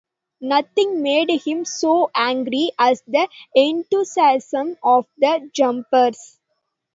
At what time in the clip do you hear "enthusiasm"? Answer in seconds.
3.53-4.75